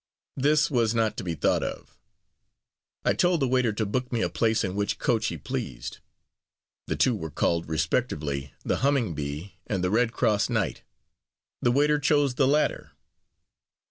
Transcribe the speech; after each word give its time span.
This 0.35 0.71
was 0.71 0.95
not 0.95 1.15
to 1.17 1.23
be 1.23 1.35
thought 1.35 1.61
of. 1.61 1.99
I 3.05 3.13
told 3.13 3.39
the 3.39 3.47
waiter 3.47 3.71
to 3.73 3.85
book 3.85 4.11
me 4.11 4.23
a 4.23 4.29
place 4.31 4.63
in 4.63 4.73
which 4.73 4.97
coach 4.97 5.27
he 5.27 5.37
pleased. 5.37 5.99
The 6.87 6.95
two 6.95 7.15
were 7.15 7.29
called 7.29 7.69
respectively 7.69 8.51
The 8.65 8.77
Humming 8.77 9.13
Bee, 9.13 9.57
and 9.67 9.83
The 9.83 9.91
Red 9.91 10.11
Cross 10.11 10.49
Knight. 10.49 10.81
The 11.61 11.69
waiter 11.71 11.99
chose 11.99 12.33
the 12.33 12.47
latter. 12.47 12.93